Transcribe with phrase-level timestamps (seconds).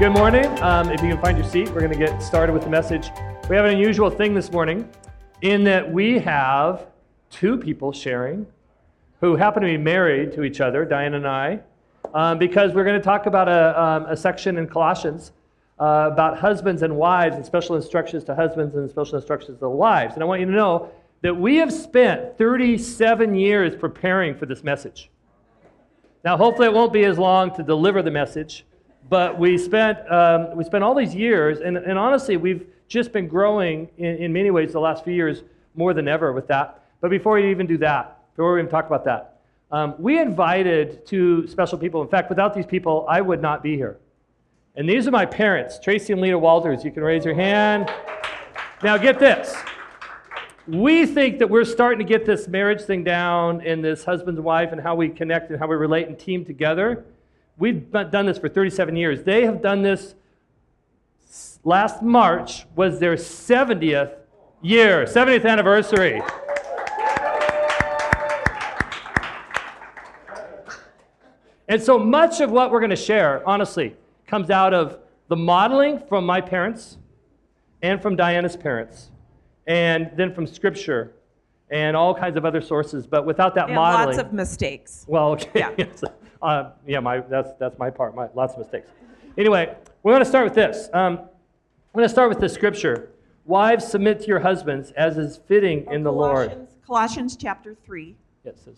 [0.00, 0.46] Good morning.
[0.62, 3.10] Um, if you can find your seat, we're going to get started with the message.
[3.50, 4.88] We have an unusual thing this morning
[5.42, 6.86] in that we have
[7.28, 8.46] two people sharing
[9.20, 11.60] who happen to be married to each other, Diane and I,
[12.14, 15.32] um, because we're going to talk about a, um, a section in Colossians
[15.78, 20.14] uh, about husbands and wives and special instructions to husbands and special instructions to wives.
[20.14, 24.64] And I want you to know that we have spent 37 years preparing for this
[24.64, 25.10] message.
[26.24, 28.64] Now, hopefully, it won't be as long to deliver the message,
[29.10, 33.26] but we spent, um, we spent all these years, and, and honestly, we've just been
[33.26, 35.42] growing in, in many ways the last few years
[35.74, 36.84] more than ever with that.
[37.00, 39.40] But before we even do that, before we even talk about that,
[39.72, 42.02] um, we invited two special people.
[42.02, 43.98] In fact, without these people, I would not be here.
[44.76, 46.84] And these are my parents, Tracy and Lita Walters.
[46.84, 47.92] You can raise your hand.
[48.82, 49.54] Now, get this.
[50.68, 54.44] We think that we're starting to get this marriage thing down and this husband and
[54.44, 57.04] wife and how we connect and how we relate and team together.
[57.60, 59.22] We've done this for 37 years.
[59.22, 60.14] They have done this.
[61.62, 64.14] Last March was their 70th
[64.62, 66.22] year, 70th anniversary.
[71.68, 73.94] And so much of what we're going to share, honestly,
[74.26, 76.96] comes out of the modeling from my parents
[77.82, 79.10] and from Diana's parents,
[79.66, 81.12] and then from Scripture
[81.70, 83.06] and all kinds of other sources.
[83.06, 85.04] But without that and modeling, lots of mistakes.
[85.06, 85.86] well, okay, Yeah.
[86.42, 86.48] yes.
[86.48, 88.14] uh, yeah, my that's that's my part.
[88.14, 88.88] My lots of mistakes.
[89.38, 90.88] Anyway, we're going to start with this.
[90.92, 93.10] Um, I'm going to start with the Scripture.
[93.46, 96.50] Wives, submit to your husbands as is fitting in the Lord.
[96.50, 98.14] Colossians, Colossians chapter 3.
[98.44, 98.54] Yes.
[98.64, 98.76] says,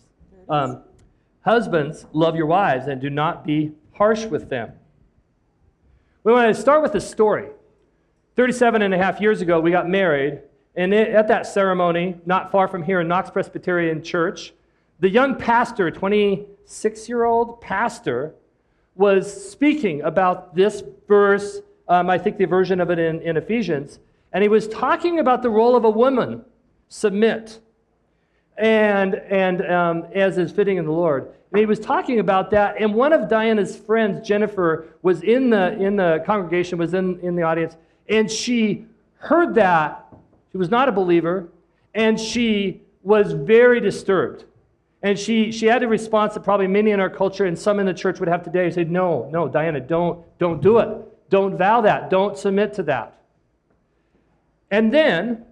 [0.49, 0.81] Um,
[1.41, 4.71] husbands, love your wives and do not be harsh with them.
[6.23, 7.49] We want to start with a story.
[8.35, 10.41] 37 and a half years ago, we got married,
[10.75, 14.53] and it- at that ceremony, not far from here in Knox Presbyterian Church,
[14.99, 15.91] the young pastor,
[16.63, 18.33] 26 year old pastor,
[18.95, 23.99] was speaking about this verse, um, I think the version of it in, in Ephesians,
[24.31, 26.43] and he was talking about the role of a woman
[26.89, 27.59] submit
[28.57, 31.31] and and um, as is fitting in the Lord.
[31.51, 35.73] And he was talking about that, and one of Diana's friends, Jennifer, was in the
[35.79, 37.75] in the congregation, was in in the audience,
[38.09, 38.85] and she
[39.17, 40.05] heard that.
[40.51, 41.49] She was not a believer,
[41.93, 44.45] and she was very disturbed.
[45.03, 47.85] And she, she had a response that probably many in our culture and some in
[47.85, 48.71] the church would have today.
[48.71, 51.29] Say, no, no, Diana, don't, don't do it.
[51.29, 52.09] Don't vow that.
[52.09, 53.19] Don't submit to that.
[54.71, 55.45] And then,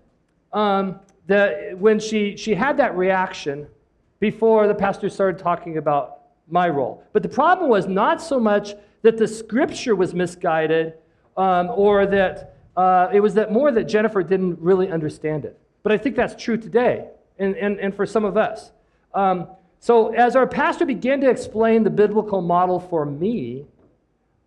[0.53, 3.67] um, the, when she, she had that reaction
[4.19, 6.19] before the pastor started talking about
[6.49, 7.03] my role.
[7.13, 10.93] But the problem was not so much that the scripture was misguided
[11.37, 15.59] um, or that uh, it was that more that Jennifer didn't really understand it.
[15.83, 17.07] But I think that's true today
[17.37, 18.71] and, and, and for some of us.
[19.13, 19.47] Um,
[19.79, 23.65] so as our pastor began to explain the biblical model for me,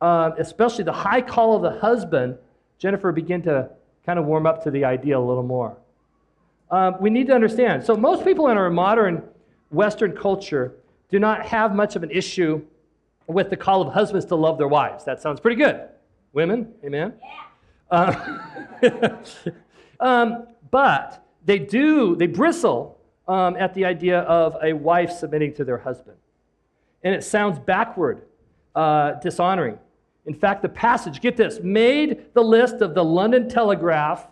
[0.00, 2.36] uh, especially the high call of the husband,
[2.78, 3.70] Jennifer began to
[4.06, 5.76] kind of warm up to the idea a little more.
[6.70, 7.84] Um, we need to understand.
[7.84, 9.22] So, most people in our modern
[9.70, 10.75] Western culture
[11.10, 12.62] do not have much of an issue
[13.26, 15.04] with the call of husbands to love their wives.
[15.04, 15.88] That sounds pretty good.
[16.32, 17.14] Women, amen?
[17.91, 18.38] Uh,
[20.00, 22.94] um, but they do, they bristle
[23.26, 26.16] um, at the idea of a wife submitting to their husband.
[27.02, 28.22] And it sounds backward,
[28.74, 29.78] uh, dishonoring.
[30.26, 34.26] In fact, the passage, get this, made the list of the London Telegraph,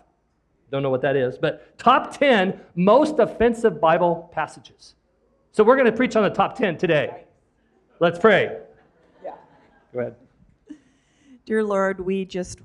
[0.71, 4.95] don't know what that is, but top 10 most offensive Bible passages.
[5.51, 7.25] So we're going to preach on the top 10 today.
[7.99, 8.57] Let's pray.
[9.23, 9.35] Yeah.
[9.93, 10.15] Go ahead.
[11.45, 12.59] Dear Lord, we just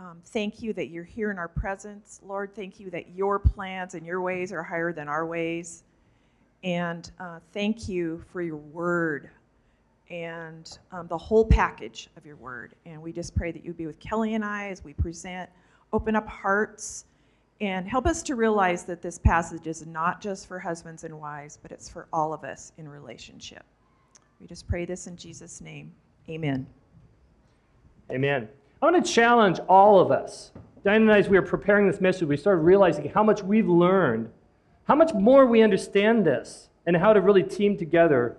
[0.00, 2.20] um, thank you that you're here in our presence.
[2.24, 5.82] Lord, thank you that your plans and your ways are higher than our ways.
[6.62, 9.30] And uh, thank you for your word
[10.10, 12.74] and um, the whole package of your word.
[12.86, 15.50] And we just pray that you be with Kelly and I as we present,
[15.92, 17.04] open up hearts,
[17.60, 21.58] and help us to realize that this passage is not just for husbands and wives,
[21.60, 23.64] but it's for all of us in relationship.
[24.40, 25.92] We just pray this in Jesus' name.
[26.28, 26.66] Amen.
[28.10, 28.48] Amen.
[28.80, 30.52] I want to challenge all of us.
[30.84, 33.68] Diane and I, as we were preparing this message, we started realizing how much we've
[33.68, 34.30] learned,
[34.84, 38.36] how much more we understand this, and how to really team together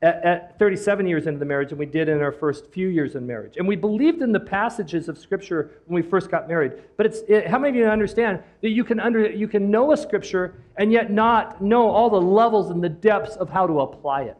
[0.00, 3.16] at, at 37 years into the marriage than we did in our first few years
[3.16, 3.56] in marriage.
[3.56, 6.74] And we believed in the passages of Scripture when we first got married.
[6.96, 9.90] But it's, it, how many of you understand that you can, under, you can know
[9.90, 13.80] a Scripture and yet not know all the levels and the depths of how to
[13.80, 14.38] apply it?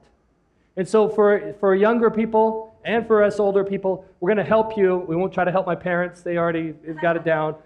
[0.76, 4.77] And so, for, for younger people and for us older people, we're going to help
[4.77, 5.05] you.
[5.09, 7.56] We won't try to help my parents, they already have got it down.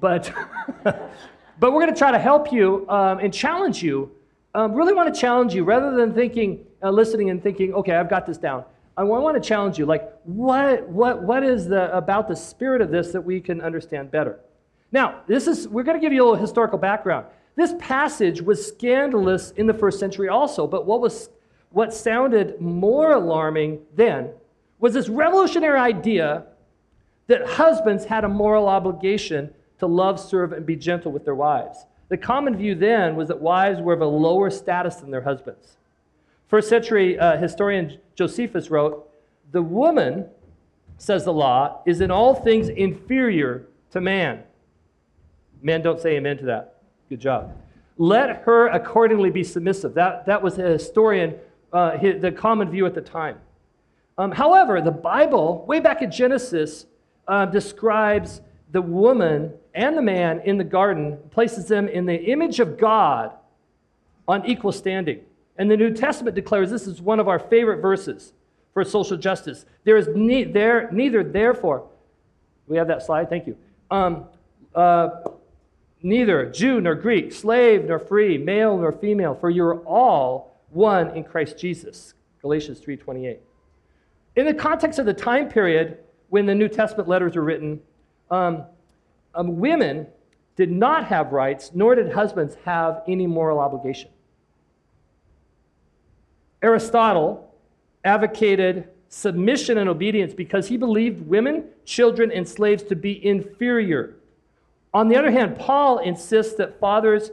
[0.00, 0.32] But,
[0.84, 4.10] but we're going to try to help you um, and challenge you.
[4.54, 8.10] Um, really want to challenge you rather than thinking, uh, listening and thinking, okay, I've
[8.10, 8.64] got this down.
[8.96, 9.86] I want to challenge you.
[9.86, 14.12] Like, what, what, what is the, about the spirit of this that we can understand
[14.12, 14.38] better?
[14.92, 17.26] Now, this is, we're going to give you a little historical background.
[17.56, 21.30] This passage was scandalous in the first century also, but what, was,
[21.70, 24.30] what sounded more alarming then
[24.84, 26.44] was this revolutionary idea
[27.26, 29.48] that husbands had a moral obligation
[29.78, 31.86] to love, serve, and be gentle with their wives.
[32.10, 35.78] The common view then was that wives were of a lower status than their husbands.
[36.48, 39.10] First century uh, historian Josephus wrote,
[39.52, 40.26] The woman,
[40.98, 44.42] says the law, is in all things inferior to man.
[45.62, 46.82] Men don't say amen to that.
[47.08, 47.56] Good job.
[47.96, 49.94] Let her accordingly be submissive.
[49.94, 51.36] That, that was a historian,
[51.72, 53.38] uh, the common view at the time.
[54.16, 56.86] Um, however, the Bible, way back in Genesis,
[57.26, 58.40] uh, describes
[58.70, 63.32] the woman and the man in the garden, places them in the image of God
[64.28, 65.20] on equal standing.
[65.56, 68.32] And the New Testament declares this is one of our favorite verses
[68.72, 69.64] for social justice.
[69.84, 71.88] There is ne- there, neither, therefore,
[72.66, 73.56] we have that slide, thank you.
[73.90, 74.24] Um,
[74.74, 75.10] uh,
[76.02, 81.24] neither Jew nor Greek, slave nor free, male nor female, for you're all one in
[81.24, 82.14] Christ Jesus.
[82.42, 83.38] Galatians 3:28.
[84.36, 85.98] In the context of the time period
[86.28, 87.80] when the New Testament letters were written,
[88.30, 88.64] um,
[89.34, 90.06] um, women
[90.56, 94.10] did not have rights, nor did husbands have any moral obligation.
[96.62, 97.54] Aristotle
[98.04, 104.14] advocated submission and obedience because he believed women, children, and slaves to be inferior.
[104.92, 107.30] On the other hand, Paul insists that fathers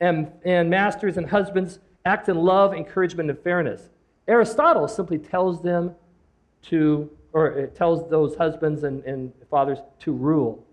[0.00, 3.90] and, and masters and husbands act in love, encouragement, and fairness.
[4.26, 5.94] Aristotle simply tells them
[6.62, 10.64] to, or it tells those husbands and, and fathers to rule.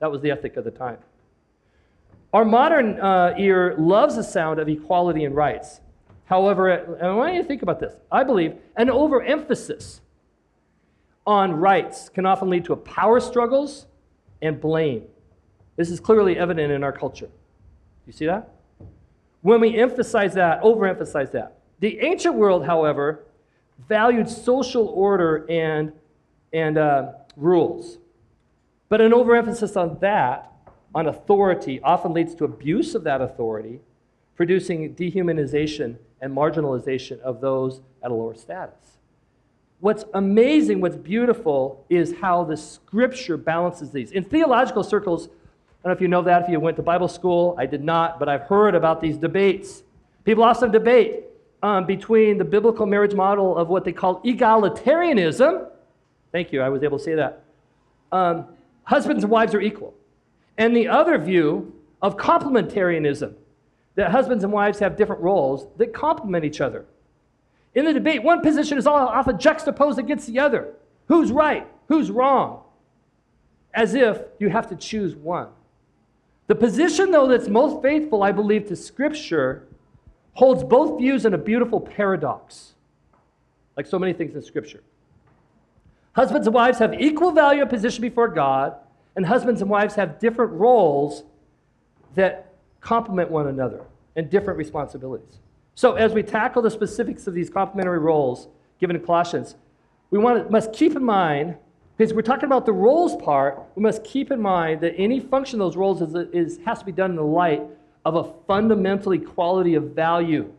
[0.00, 0.98] That was the ethic of the time.
[2.32, 5.80] Our modern uh, ear loves the sound of equality and rights.
[6.26, 7.94] However, I want you to think about this.
[8.12, 10.02] I believe an overemphasis
[11.26, 13.86] on rights can often lead to power struggles
[14.42, 15.04] and blame.
[15.76, 17.30] This is clearly evident in our culture.
[18.06, 18.50] You see that?
[19.40, 21.58] When we emphasize that, overemphasize that.
[21.80, 23.24] The ancient world, however,
[23.86, 25.92] valued social order and,
[26.52, 27.98] and uh, rules.
[28.88, 30.52] But an overemphasis on that,
[30.94, 33.80] on authority, often leads to abuse of that authority,
[34.36, 38.98] producing dehumanization and marginalization of those at a lower status.
[39.80, 44.10] What's amazing, what's beautiful, is how the scripture balances these.
[44.10, 45.30] In theological circles, I
[45.84, 48.18] don't know if you know that if you went to Bible school, I did not,
[48.18, 49.84] but I've heard about these debates.
[50.24, 51.24] People often debate
[51.62, 55.68] um, between the biblical marriage model of what they call egalitarianism.
[56.32, 57.44] Thank you, I was able to say that.
[58.12, 58.46] Um,
[58.84, 59.94] husbands and wives are equal.
[60.56, 61.72] And the other view
[62.02, 63.34] of complementarianism,
[63.94, 66.84] that husbands and wives have different roles that complement each other.
[67.74, 70.74] In the debate, one position is often juxtaposed against the other.
[71.06, 71.66] Who's right?
[71.88, 72.62] Who's wrong?
[73.74, 75.48] As if you have to choose one.
[76.46, 79.67] The position, though, that's most faithful, I believe, to Scripture
[80.38, 82.74] holds both views in a beautiful paradox,
[83.76, 84.84] like so many things in Scripture.
[86.12, 88.76] Husbands and wives have equal value and position before God,
[89.16, 91.24] and husbands and wives have different roles
[92.14, 95.40] that complement one another and different responsibilities.
[95.74, 98.46] So, as we tackle the specifics of these complementary roles
[98.78, 99.56] given in Colossians,
[100.12, 101.56] we want to, must keep in mind,
[101.96, 105.60] because we're talking about the roles part, we must keep in mind that any function
[105.60, 107.62] of those roles is, is, has to be done in the light
[108.08, 110.50] of a fundamental equality of value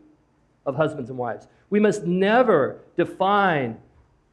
[0.68, 1.48] of husbands and wives.
[1.72, 3.78] We must never define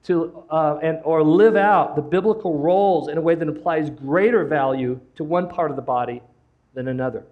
[0.04, 4.44] to, uh, and, or live out the biblical roles in a way that implies greater
[4.44, 6.20] value to one part of the body
[6.74, 7.24] than another.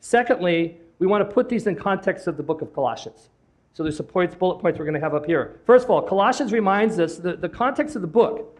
[0.00, 3.28] Secondly, we want to put these in context of the book of Colossians.
[3.74, 5.60] So there's some points, bullet points we're going to have up here.
[5.66, 8.58] First of all, Colossians reminds us that the context of the book,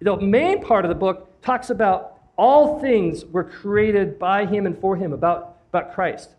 [0.00, 4.78] the main part of the book talks about all things were created by him and
[4.78, 6.30] for him, about, about Christ.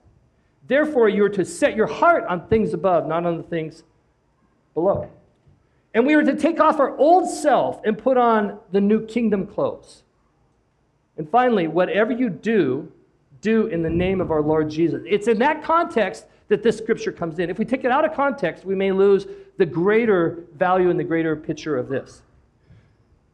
[0.67, 3.83] Therefore, you're to set your heart on things above, not on the things
[4.73, 5.09] below.
[5.93, 9.45] And we are to take off our old self and put on the new kingdom
[9.45, 10.03] clothes.
[11.17, 12.91] And finally, whatever you do,
[13.41, 15.03] do in the name of our Lord Jesus.
[15.05, 17.49] It's in that context that this scripture comes in.
[17.49, 21.03] If we take it out of context, we may lose the greater value and the
[21.03, 22.23] greater picture of this.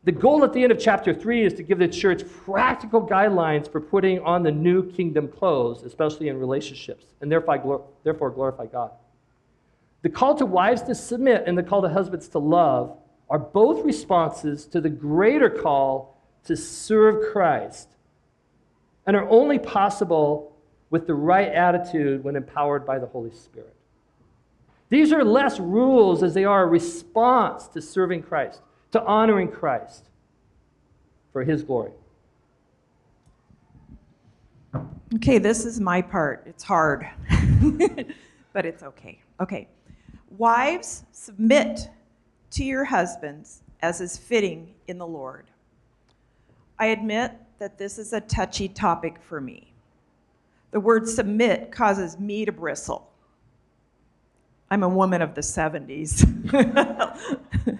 [0.05, 3.69] The goal at the end of chapter 3 is to give the church practical guidelines
[3.69, 8.91] for putting on the new kingdom clothes, especially in relationships, and therefore, therefore glorify God.
[10.01, 12.97] The call to wives to submit and the call to husbands to love
[13.29, 17.89] are both responses to the greater call to serve Christ
[19.05, 20.55] and are only possible
[20.89, 23.75] with the right attitude when empowered by the Holy Spirit.
[24.89, 30.05] These are less rules as they are a response to serving Christ, to honoring Christ
[31.31, 31.91] for his glory.
[35.15, 36.43] Okay, this is my part.
[36.45, 37.07] It's hard,
[38.53, 39.19] but it's okay.
[39.39, 39.67] Okay.
[40.37, 41.89] Wives, submit
[42.51, 45.45] to your husbands as is fitting in the Lord.
[46.77, 49.73] I admit that this is a touchy topic for me.
[50.71, 53.09] The word submit causes me to bristle.
[54.69, 56.25] I'm a woman of the 70s.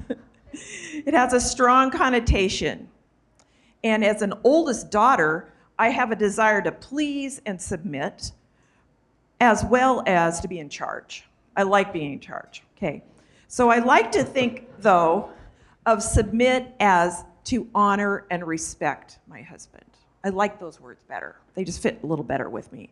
[0.93, 2.87] it has a strong connotation.
[3.83, 8.31] And as an oldest daughter, I have a desire to please and submit,
[9.39, 11.23] as well as to be in charge.
[11.55, 12.63] I like being in charge.
[12.77, 13.03] Okay.
[13.47, 15.29] So I like to think, though,
[15.85, 19.85] of submit as to honor and respect my husband.
[20.23, 21.37] I like those words better.
[21.55, 22.89] They just fit a little better with me.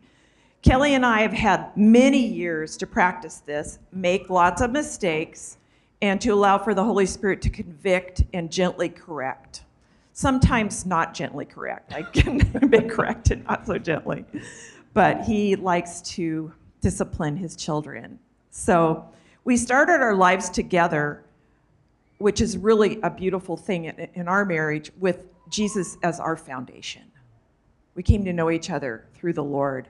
[0.62, 5.58] Kelly and I have had many years to practice this, make lots of mistakes,
[6.00, 9.64] and to allow for the Holy Spirit to convict and gently correct.
[10.12, 11.92] Sometimes not gently correct.
[11.92, 12.38] I can
[12.70, 14.24] be corrected not so gently.
[14.94, 18.18] But he likes to discipline his children.
[18.50, 19.08] So
[19.44, 21.24] we started our lives together,
[22.18, 27.02] which is really a beautiful thing in, our marriage, with Jesus as our foundation.
[27.94, 29.88] We came to know each other through the Lord.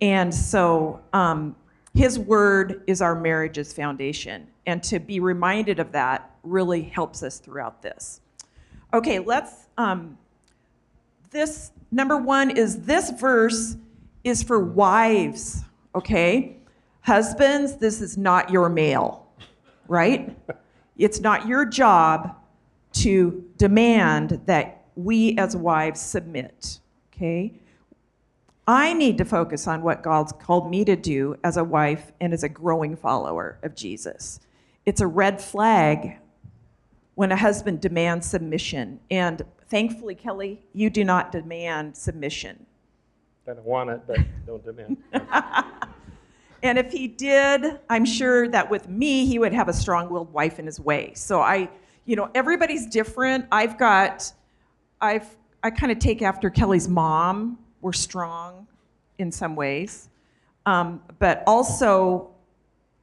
[0.00, 1.56] And so um,
[1.94, 4.46] his word is our marriage's foundation.
[4.66, 8.20] And to be reminded of that really helps us throughout this.
[8.94, 9.68] Okay, let's.
[9.78, 10.18] Um,
[11.30, 13.76] this number one is this verse
[14.22, 15.62] is for wives,
[15.94, 16.56] okay?
[17.00, 19.26] Husbands, this is not your mail,
[19.88, 20.36] right?
[20.96, 22.36] It's not your job
[22.92, 26.78] to demand that we as wives submit,
[27.12, 27.54] okay?
[28.66, 32.32] I need to focus on what God's called me to do as a wife and
[32.32, 34.40] as a growing follower of Jesus.
[34.86, 36.18] It's a red flag
[37.14, 39.00] when a husband demands submission.
[39.10, 42.66] And thankfully, Kelly, you do not demand submission.
[43.44, 44.96] Kind of want it, but don't demand.
[46.62, 50.32] And if he did, I'm sure that with me, he would have a strong willed
[50.32, 51.12] wife in his way.
[51.14, 51.68] So I,
[52.04, 53.46] you know, everybody's different.
[53.50, 54.32] I've got,
[55.00, 55.26] I've,
[55.62, 57.58] I kind of take after Kelly's mom.
[57.82, 58.66] We're strong
[59.18, 60.08] in some ways.
[60.64, 62.30] Um, but also,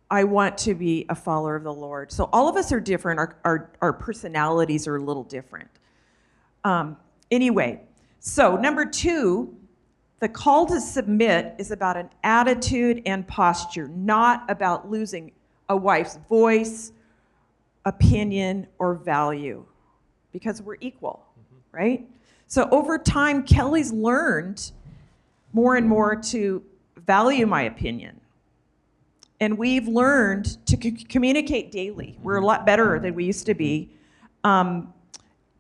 [0.10, 2.12] I want to be a follower of the Lord.
[2.12, 3.20] So all of us are different.
[3.20, 5.70] Our, our, our personalities are a little different.
[6.64, 6.98] Um,
[7.30, 7.82] anyway,
[8.20, 9.56] so number two,
[10.20, 15.32] the call to submit is about an attitude and posture, not about losing
[15.70, 16.92] a wife's voice,
[17.86, 19.64] opinion, or value,
[20.34, 21.78] because we're equal, mm-hmm.
[21.78, 22.10] right?
[22.50, 24.72] So over time, Kelly's learned
[25.54, 26.64] more and more to
[26.98, 28.20] value my opinion.
[29.40, 32.18] And we've learned to c- communicate daily.
[32.24, 33.92] We're a lot better than we used to be.
[34.44, 34.92] Um,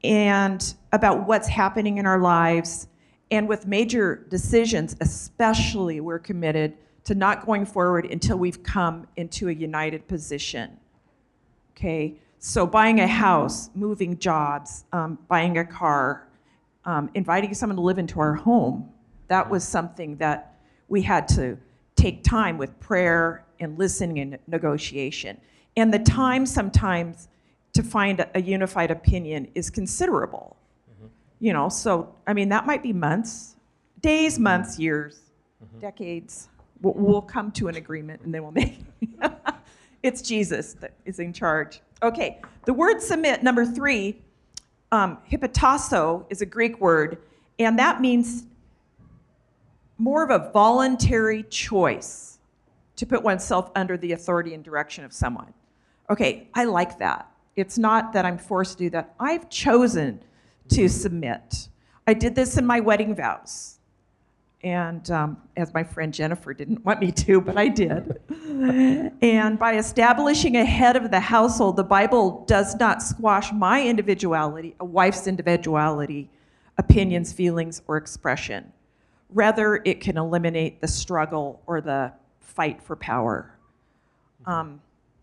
[0.04, 2.88] and about what's happening in our lives
[3.30, 9.50] and with major decisions, especially, we're committed to not going forward until we've come into
[9.50, 10.76] a united position.
[11.78, 16.26] Okay, so buying a house, moving jobs, um, buying a car,
[16.90, 18.90] um, inviting someone to live into our home,
[19.28, 21.58] that was something that we had to
[21.96, 25.40] take time with prayer and listening and negotiation.
[25.78, 27.28] And the time sometimes
[27.74, 30.58] to find a unified opinion is considerable
[31.40, 33.56] you know, so I mean, that might be months,
[34.02, 34.44] days, mm-hmm.
[34.44, 35.20] months, years,
[35.64, 35.80] mm-hmm.
[35.80, 36.50] decades.
[36.82, 38.80] We'll, we'll, come to an agreement and then we'll make.
[40.04, 41.82] it's Jesus that is in charge.
[42.02, 44.22] Okay, the word submit, number three,
[44.92, 45.18] um,
[46.30, 47.20] is a Greek word,
[47.58, 48.44] and that means
[49.98, 52.40] more of a voluntary choice
[52.96, 55.54] to put oneself under the authority and direction of someone.
[56.10, 57.30] Okay, I like that.
[57.56, 59.14] It's not that I'm forced to do that.
[59.20, 60.22] I've chosen
[60.70, 61.68] to submit.
[62.08, 63.79] I did this in my wedding vows.
[64.62, 68.20] And um, as my friend Jennifer didn't want me to, but I did.
[69.22, 74.76] and by establishing a head of the household, the Bible does not squash my individuality,
[74.82, 76.30] a wife's individuality,
[76.78, 78.74] opinions, feelings, or expression.
[79.30, 82.12] Rather, it can eliminate the struggle or the
[82.42, 83.58] fight for power.
[84.46, 84.82] Um,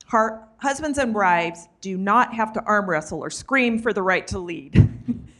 [0.09, 4.39] husbands and wives do not have to arm wrestle or scream for the right to
[4.39, 4.89] lead.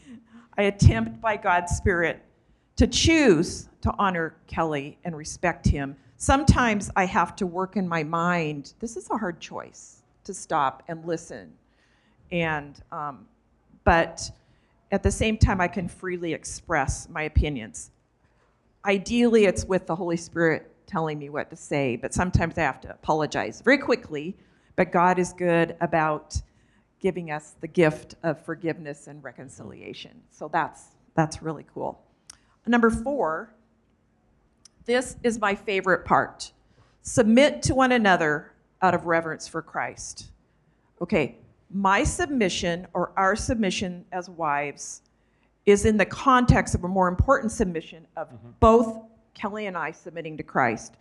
[0.57, 2.21] I attempt by God's Spirit
[2.75, 5.95] to choose to honor Kelly and respect him.
[6.17, 8.73] Sometimes I have to work in my mind.
[8.79, 11.53] This is a hard choice to stop and listen.
[12.31, 13.27] And, um,
[13.85, 14.29] but
[14.91, 17.91] at the same time, I can freely express my opinions.
[18.83, 22.81] Ideally, it's with the Holy Spirit telling me what to say, but sometimes I have
[22.81, 24.35] to apologize very quickly.
[24.75, 26.39] But God is good about
[26.99, 30.21] giving us the gift of forgiveness and reconciliation.
[30.29, 31.99] So that's that's really cool.
[32.67, 33.53] Number 4,
[34.87, 36.51] this is my favorite part.
[37.03, 40.31] Submit to one another out of reverence for Christ.
[41.01, 41.35] Okay,
[41.69, 45.01] my submission or our submission as wives
[45.65, 48.29] is in the context of a more important submission of
[48.59, 49.03] both
[49.33, 50.95] Kelly and I submitting to Christ.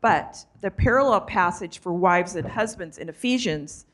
[0.00, 3.86] But the parallel passage for wives and husbands in Ephesians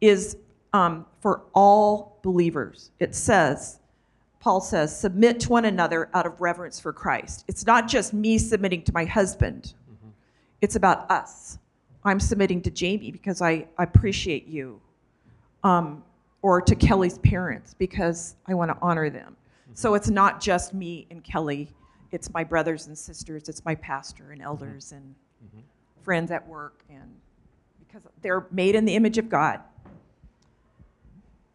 [0.00, 0.38] is
[0.72, 2.90] um, for all believers.
[2.98, 3.78] It says,
[4.44, 7.46] Paul says, submit to one another out of reverence for Christ.
[7.48, 10.10] It's not just me submitting to my husband, mm-hmm.
[10.60, 11.56] it's about us.
[12.04, 14.82] I'm submitting to Jamie because I, I appreciate you,
[15.62, 16.04] um,
[16.42, 19.34] or to Kelly's parents because I want to honor them.
[19.34, 19.76] Mm-hmm.
[19.76, 21.70] So it's not just me and Kelly,
[22.12, 24.96] it's my brothers and sisters, it's my pastor and elders mm-hmm.
[25.56, 25.64] and
[26.02, 27.14] friends at work, and
[27.78, 29.60] because they're made in the image of God.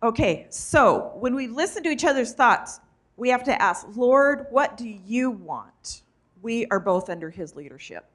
[0.02, 2.80] Okay, so when we listen to each other's thoughts,
[3.18, 6.04] we have to ask, Lord, what do you want?
[6.42, 8.06] We are both under his leadership.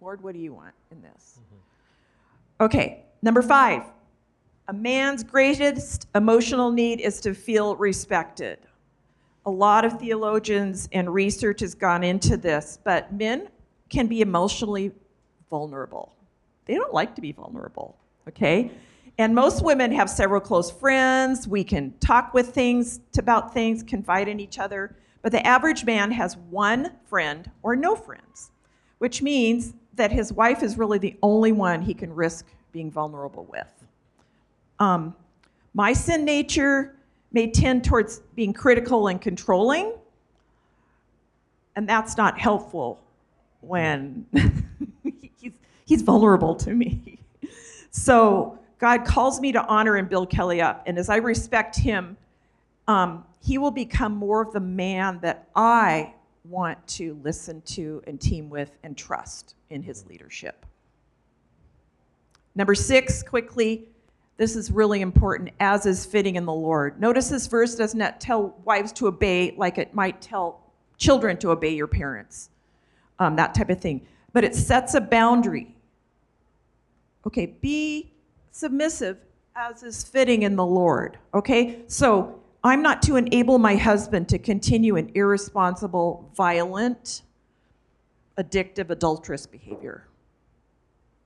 [0.00, 1.40] Lord, what do you want in this?
[1.40, 2.64] Mm-hmm.
[2.64, 3.82] Okay, number five.
[4.68, 8.58] A man's greatest emotional need is to feel respected.
[9.46, 13.48] A lot of theologians and research has gone into this, but men
[13.88, 14.92] can be emotionally
[15.50, 16.12] vulnerable.
[16.66, 17.96] They don't like to be vulnerable,
[18.28, 18.70] okay?
[19.18, 21.48] And most women have several close friends.
[21.48, 24.94] We can talk with things about things, confide in each other.
[25.22, 28.50] But the average man has one friend or no friends,
[28.98, 33.44] which means that his wife is really the only one he can risk being vulnerable
[33.50, 33.66] with.
[34.78, 35.14] Um,
[35.72, 36.94] my sin nature
[37.32, 39.94] may tend towards being critical and controlling,
[41.74, 43.00] and that's not helpful
[43.60, 44.26] when
[45.40, 45.52] he's,
[45.86, 47.18] he's vulnerable to me.
[47.90, 52.16] So God calls me to honor and build Kelly up, and as I respect him,
[52.88, 58.20] um, he will become more of the man that I want to listen to and
[58.20, 60.66] team with and trust in his leadership.
[62.54, 63.88] Number six, quickly,
[64.36, 67.00] this is really important, as is fitting in the Lord.
[67.00, 70.60] Notice this verse does not tell wives to obey like it might tell
[70.98, 72.50] children to obey your parents,
[73.18, 74.06] um, that type of thing.
[74.32, 75.74] But it sets a boundary.
[77.26, 78.10] Okay, be
[78.56, 79.18] submissive
[79.54, 81.18] as is fitting in the Lord.
[81.34, 87.22] Okay, so I'm not to enable my husband to continue an irresponsible, violent,
[88.38, 90.06] addictive, adulterous behavior.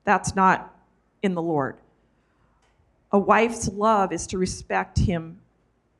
[0.04, 0.74] That's not
[1.22, 1.76] in the Lord.
[3.12, 5.38] A wife's love is to respect him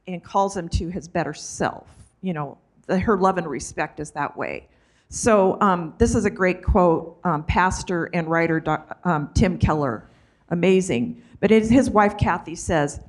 [0.09, 1.87] and calls him to his better self.
[2.23, 4.66] You know, the, her love and respect is that way.
[5.11, 8.62] So, um, this is a great quote, um, pastor and writer
[9.05, 10.05] um, Tim Keller.
[10.51, 11.23] Amazing.
[11.41, 13.01] But his wife, Kathy, says,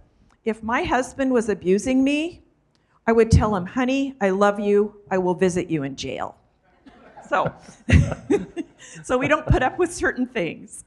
[0.45, 2.41] If my husband was abusing me,
[3.08, 4.95] I would tell him, honey, I love you.
[5.10, 6.38] I will visit you in jail.
[7.27, 7.54] So,
[9.04, 10.84] so we don't put up with certain things.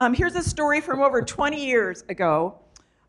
[0.00, 2.58] Um, here's a story from over 20 years ago.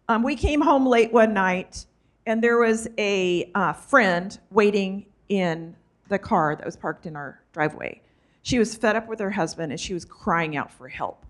[0.09, 1.85] Um, we came home late one night,
[2.25, 5.75] and there was a uh, friend waiting in
[6.09, 8.01] the car that was parked in our driveway.
[8.41, 11.25] She was fed up with her husband, and she was crying out for help.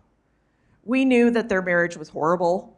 [0.83, 2.77] We knew that their marriage was horrible.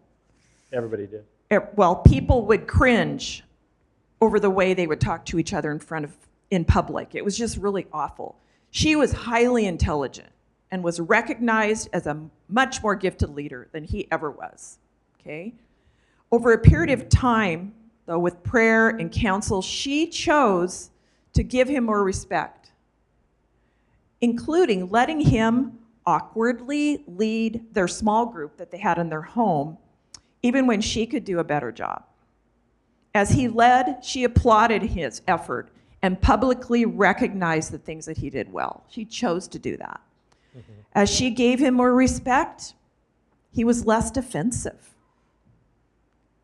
[0.72, 1.26] Everybody did.
[1.52, 3.44] Eh, Well, people would cringe
[4.22, 6.16] over the way they would talk to each other in front of
[6.52, 7.16] in public.
[7.16, 8.38] It was just really awful.
[8.70, 10.30] She was highly intelligent
[10.72, 14.78] and was recognized as a much more gifted leader than he ever was.
[15.20, 15.54] Okay?
[16.32, 17.74] Over a period of time,
[18.06, 20.92] though, with prayer and counsel, she chose
[21.34, 22.72] to give him more respect,
[24.22, 29.78] including letting him awkwardly lead their small group that they had in their home,
[30.44, 32.04] even when she could do a better job.
[33.14, 35.70] As he led, she applauded his effort
[36.02, 38.84] and publicly recognized the things that he did well.
[38.90, 40.02] She chose to do that.
[40.56, 40.74] Mm-hmm.
[40.94, 42.74] As she gave him more respect,
[43.52, 44.96] he was less defensive.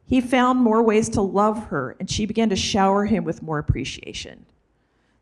[0.08, 3.60] He found more ways to love her, and she began to shower him with more
[3.60, 4.46] appreciation.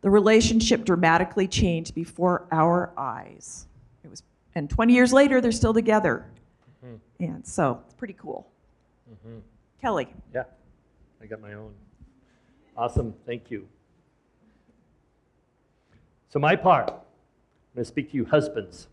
[0.01, 3.67] The relationship dramatically changed before our eyes.
[4.59, 6.25] And 20 years later, they're still together.
[7.21, 8.45] And so it's pretty cool.
[9.81, 10.09] Kelly.
[10.35, 10.43] Yeah,
[11.21, 11.71] I got my own.
[12.75, 13.65] Awesome, thank you.
[16.27, 16.95] So, my part, I'm
[17.73, 18.89] going to speak to you, husbands.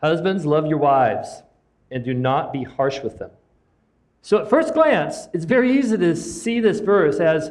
[0.00, 1.42] Husbands, love your wives
[1.90, 3.30] and do not be harsh with them.
[4.22, 7.50] So, at first glance, it's very easy to see this verse as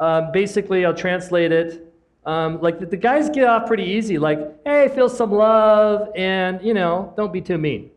[0.00, 1.87] um, basically, I'll translate it
[2.24, 6.60] Um, like the, the guys get off pretty easy, like, hey, feel some love, and
[6.62, 7.90] you know, don't be too mean.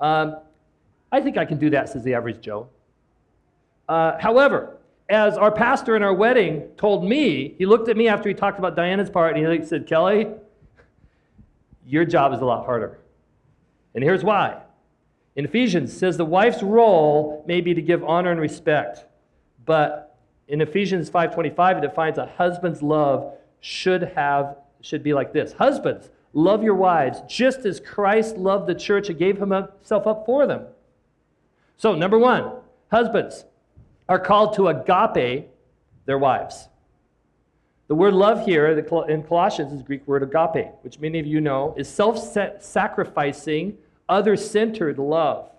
[0.00, 0.36] Um,
[1.10, 2.68] I think I can do that, says the average Joe.
[3.88, 4.76] Uh, however,
[5.08, 8.58] as our pastor in our wedding told me, he looked at me after he talked
[8.58, 10.28] about Diana's part, and he said, Kelly,
[11.86, 12.98] your job is a lot harder.
[13.94, 14.60] And here's why.
[15.36, 19.04] In Ephesians, says the wife's role may be to give honor and respect,
[19.66, 20.13] but
[20.48, 25.54] in Ephesians 5:25 it defines a husband's love should have should be like this.
[25.54, 30.46] Husbands, love your wives just as Christ loved the church and gave himself up for
[30.46, 30.66] them.
[31.76, 32.52] So, number 1,
[32.90, 33.46] husbands
[34.08, 35.48] are called to agape
[36.04, 36.68] their wives.
[37.86, 41.40] The word love here in Colossians is the Greek word agape, which many of you
[41.40, 43.76] know is self sacrificing,
[44.08, 45.50] other centered love.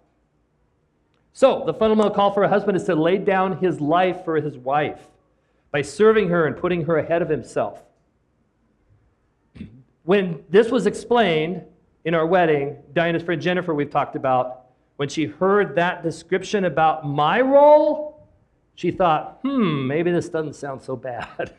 [1.38, 4.58] So, the fundamental call for a husband is to lay down his life for his
[4.58, 5.10] wife
[5.69, 7.84] by serving her and putting her ahead of himself.
[10.04, 11.63] When this was explained
[12.06, 17.06] in our wedding, Diana's friend Jennifer, we've talked about, when she heard that description about
[17.06, 18.26] my role,
[18.76, 21.54] she thought, hmm, maybe this doesn't sound so bad.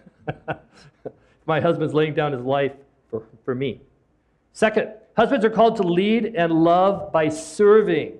[1.46, 2.72] My husband's laying down his life
[3.10, 3.82] for, for me.
[4.54, 8.14] Second, husbands are called to lead and love by serving.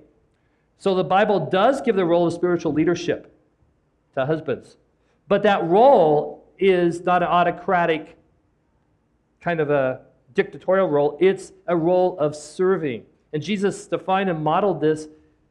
[0.77, 3.33] So the Bible does give the role of spiritual leadership
[4.13, 4.77] to husbands.
[5.27, 8.17] But that role is not an autocratic
[9.41, 10.01] kind of a
[10.33, 13.03] dictatorial role, it's a role of serving.
[13.33, 15.07] And Jesus defined and modeled this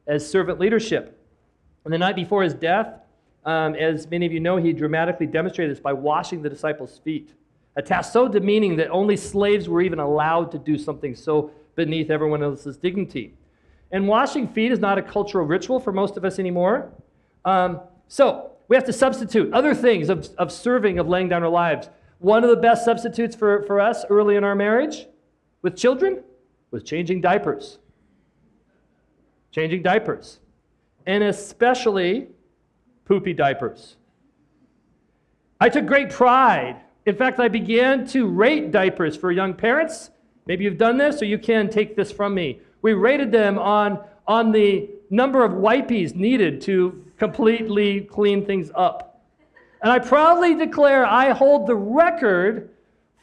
[0.07, 1.19] as servant leadership.
[1.85, 2.89] And the night before his death,
[3.45, 7.33] um, as many of you know, he dramatically demonstrated this by washing the disciples' feet.
[7.77, 12.11] A task so demeaning that only slaves were even allowed to do something so beneath
[12.11, 13.35] everyone else's dignity.
[13.93, 16.93] And washing feet is not a cultural ritual for most of us anymore.
[17.45, 21.49] Um, so we have to substitute other things of, of serving, of laying down our
[21.49, 21.89] lives.
[22.19, 25.07] One of the best substitutes for, for us early in our marriage
[25.63, 26.23] with children
[26.71, 27.79] was changing diapers.
[29.53, 30.41] Changing diapers.
[31.07, 32.29] And especially
[33.05, 33.97] poopy diapers.
[35.61, 36.81] I took great pride.
[37.07, 40.11] In fact, I began to rate diapers for young parents.
[40.47, 42.61] Maybe you've done this, or you can take this from me.
[42.87, 49.25] We rated them on, on the number of wipes needed to completely clean things up.
[49.83, 52.71] And I proudly declare I hold the record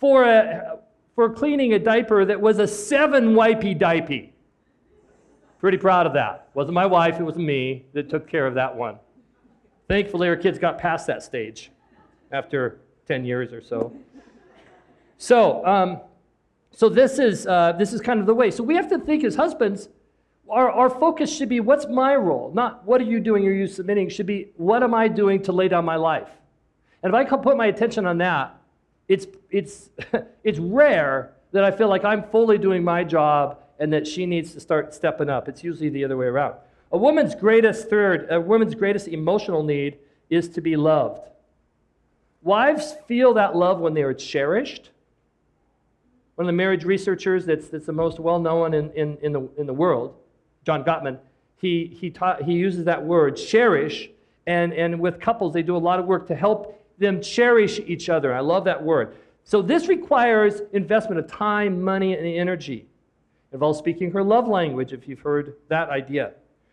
[0.02, 0.80] for, a,
[1.15, 4.28] for cleaning a diaper that was a seven wipey diaper.
[5.62, 6.49] Pretty proud of that.
[6.56, 8.97] Wasn't my wife, it was me that took care of that one.
[9.88, 11.71] Thankfully, our kids got past that stage
[12.34, 13.93] after 10 years or so.
[15.17, 16.02] So, um,
[16.75, 18.51] so this is, uh, this is kind of the way.
[18.51, 19.89] So we have to think as husbands,
[20.49, 22.51] our, our focus should be what's my role?
[22.53, 24.07] Not what are you doing, are you submitting?
[24.07, 26.29] It should be what am I doing to lay down my life?
[27.01, 28.55] And if I put my attention on that,
[29.07, 29.89] it's, it's,
[30.43, 34.53] it's rare that I feel like I'm fully doing my job and that she needs
[34.53, 35.47] to start stepping up.
[35.47, 36.55] It's usually the other way around.
[36.91, 39.97] A woman's greatest third, a woman's greatest emotional need
[40.29, 41.29] is to be loved.
[42.41, 44.91] Wives feel that love when they are cherished.
[46.36, 49.50] One of the marriage researchers that's, that's the most well known in, in, in, the,
[49.58, 50.15] in the world,
[50.65, 51.19] John Gottman,
[51.58, 54.10] he, he, taught, he uses that word, cherish,
[54.46, 58.10] and, and with couples, they do a lot of work to help them cherish each
[58.10, 58.34] other.
[58.34, 59.15] I love that word.
[59.43, 62.88] So this requires investment of time, money, and energy.
[63.52, 66.32] It involves speaking her love language, if you've heard that idea.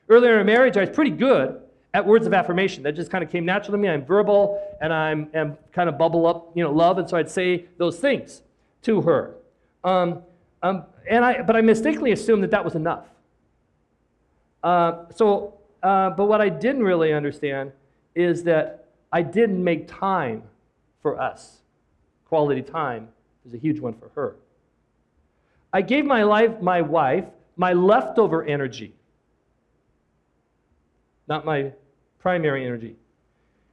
[0.08, 1.60] Earlier in marriage, I was pretty good
[1.92, 2.82] at words of affirmation.
[2.82, 3.88] That just kind of came natural to me.
[3.88, 7.30] I'm verbal and I'm, am kind of bubble up, you know, love, and so I'd
[7.30, 8.42] say those things
[8.82, 9.34] to her.
[9.84, 10.22] Um,
[10.62, 13.06] um, and I, but I mistakenly assumed that that was enough.
[14.62, 17.72] Uh, so, uh, but what I didn't really understand
[18.14, 20.42] is that I didn't make time
[21.00, 21.58] for us.
[22.28, 23.08] Quality time
[23.46, 24.36] is a huge one for her.
[25.72, 27.24] I gave my life, my wife,
[27.56, 28.94] my leftover energy
[31.30, 31.72] not my
[32.18, 32.96] primary energy.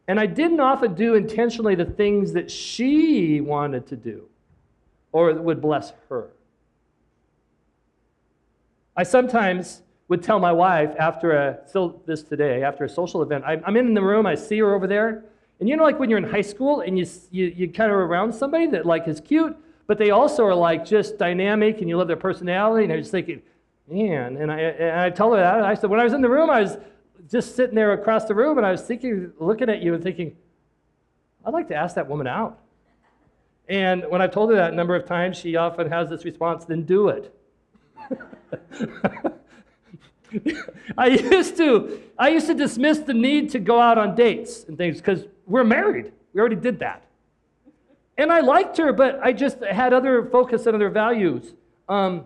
[0.07, 4.29] And I didn't often do intentionally the things that she wanted to do
[5.17, 6.29] or would bless her.
[8.95, 13.43] I sometimes would tell my wife after a, still this today, after a social event,
[13.45, 15.25] I'm in the room, I see her over there,
[15.59, 17.97] and you know, like when you're in high school and you, you, you kind of
[17.97, 21.97] around somebody that like is cute, but they also are like just dynamic and you
[21.97, 23.41] love their personality, and I'm just thinking,
[23.89, 26.29] man, and I, and I tell her that, I said, when I was in the
[26.29, 26.77] room, I was,
[27.29, 30.37] just sitting there across the room, and I was thinking, looking at you and thinking,
[31.45, 32.59] I'd like to ask that woman out.
[33.69, 36.65] And when I've told her that a number of times, she often has this response,
[36.65, 37.33] then do it.
[40.97, 44.77] I used to I used to dismiss the need to go out on dates and
[44.77, 46.11] things because we're married.
[46.33, 47.03] We already did that.
[48.17, 51.53] and I liked her, but I just had other focus and other values.
[51.87, 52.25] Um,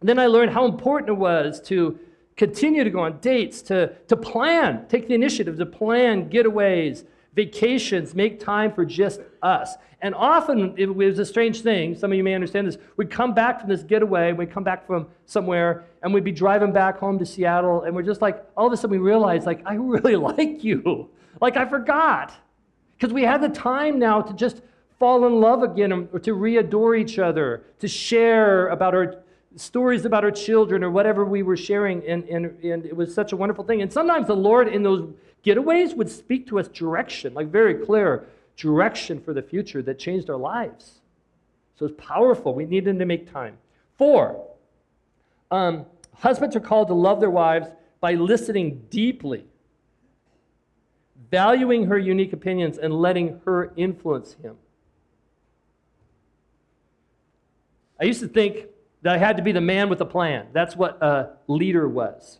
[0.00, 1.98] then I learned how important it was to
[2.36, 8.14] continue to go on dates, to, to plan, take the initiative to plan getaways, vacations,
[8.14, 9.76] make time for just us.
[10.00, 11.94] And often it was a strange thing.
[11.96, 12.76] Some of you may understand this.
[12.96, 16.72] We'd come back from this getaway, we'd come back from somewhere, and we'd be driving
[16.72, 19.62] back home to Seattle, and we're just like, all of a sudden we realize, like,
[19.64, 21.08] I really like you.
[21.40, 22.32] Like, I forgot.
[22.98, 24.62] Because we had the time now to just
[24.98, 29.22] fall in love again, or to readore each other, to share about our
[29.56, 33.32] stories about our children or whatever we were sharing, and, and, and it was such
[33.32, 33.82] a wonderful thing.
[33.82, 35.12] And sometimes the Lord in those
[35.44, 38.26] getaways would speak to us direction, like very clear
[38.56, 41.00] direction for the future that changed our lives.
[41.78, 42.54] So it's powerful.
[42.54, 43.58] We needed to make time.
[43.98, 44.44] Four,
[45.50, 47.68] um, husbands are called to love their wives
[48.00, 49.44] by listening deeply,
[51.30, 54.56] valuing her unique opinions, and letting her influence him.
[58.00, 58.66] I used to think
[59.02, 60.48] that I had to be the man with a plan.
[60.52, 62.38] That's what a leader was.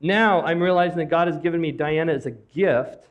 [0.00, 3.06] Now I'm realizing that God has given me Diana as a gift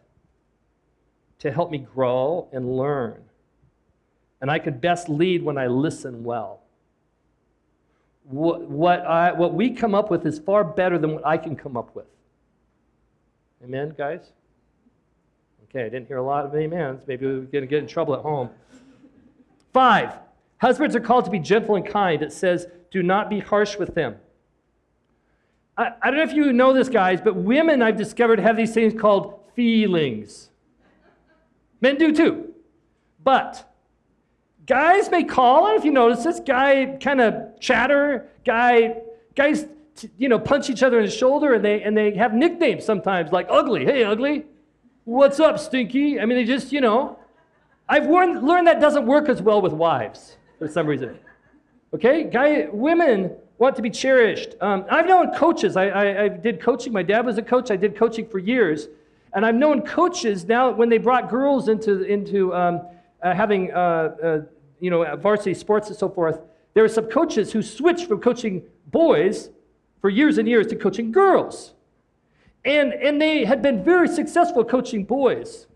[1.39, 3.21] to help me grow and learn.
[4.41, 6.61] And I could best lead when I listen well.
[8.23, 11.55] What, what, I, what we come up with is far better than what I can
[11.55, 12.05] come up with.
[13.63, 14.31] Amen, guys?
[15.69, 17.03] Okay, I didn't hear a lot of amens.
[17.07, 18.49] Maybe we're going to get in trouble at home.
[19.73, 20.13] Five,
[20.59, 22.21] husbands are called to be gentle and kind.
[22.21, 24.17] It says, do not be harsh with them.
[25.77, 28.73] I, I don't know if you know this, guys, but women, I've discovered, have these
[28.73, 30.49] things called feelings.
[31.81, 32.53] Men do too.
[33.23, 33.71] But
[34.65, 38.97] guys may call, and if you notice this, guy kind of chatter, guy,
[39.35, 39.65] guys,
[40.17, 43.31] you know, punch each other in the shoulder, and they and they have nicknames sometimes
[43.31, 43.85] like ugly.
[43.85, 44.45] Hey, ugly.
[45.05, 46.19] What's up, stinky?
[46.19, 47.17] I mean, they just, you know.
[47.89, 51.17] I've learned, learned that doesn't work as well with wives for some reason.
[51.93, 54.55] Okay, guy, women want to be cherished.
[54.61, 55.75] Um, I've known coaches.
[55.75, 56.93] I, I, I did coaching.
[56.93, 57.71] My dad was a coach.
[57.71, 58.87] I did coaching for years.
[59.33, 62.81] And I've known coaches now when they brought girls into, into um,
[63.21, 64.41] uh, having uh, uh,
[64.79, 66.39] you know, varsity sports and so forth,
[66.73, 69.49] there were some coaches who switched from coaching boys
[70.01, 71.73] for years and years to coaching girls.
[72.63, 75.67] And, and they had been very successful coaching boys.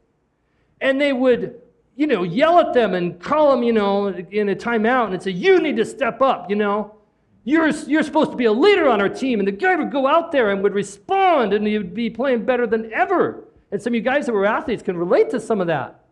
[0.80, 1.60] And they would,
[1.96, 5.32] you know, yell at them and call them, you know, in a timeout and say,
[5.32, 6.96] you need to step up, you know.
[7.44, 9.40] You're, you're supposed to be a leader on our team.
[9.40, 12.46] And the guy would go out there and would respond, and he would be playing
[12.46, 13.46] better than ever.
[13.72, 16.06] And some of you guys that were athletes can relate to some of that.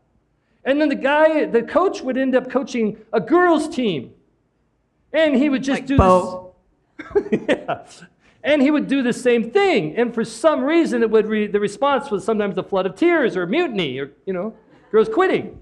[0.65, 4.11] And then the guy, the coach would end up coaching a girls' team.
[5.13, 6.55] And he would just like do Bo.
[7.13, 7.41] this.
[7.47, 7.83] yeah.
[8.41, 9.97] And he would do the same thing.
[9.97, 13.35] And for some reason, it would re- the response was sometimes a flood of tears
[13.35, 14.55] or mutiny or, you know,
[14.91, 15.59] girls quitting.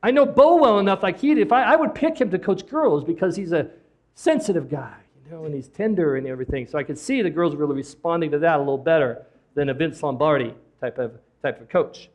[0.00, 2.68] I know Bo well enough, like he, if I, I would pick him to coach
[2.68, 3.70] girls because he's a
[4.14, 6.66] sensitive guy, you know, and he's tender and everything.
[6.66, 9.74] So I could see the girls really responding to that a little better than a
[9.74, 12.10] Vince Lombardi type of, type of coach.